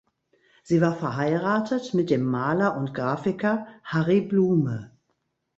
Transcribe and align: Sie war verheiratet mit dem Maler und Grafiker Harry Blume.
Sie 0.63 0.81
war 0.81 0.95
verheiratet 0.95 1.93
mit 1.93 2.09
dem 2.09 2.23
Maler 2.23 2.75
und 2.75 2.95
Grafiker 2.95 3.67
Harry 3.83 4.21
Blume. 4.21 4.89